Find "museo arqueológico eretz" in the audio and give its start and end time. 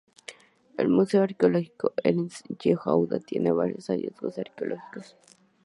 0.89-2.41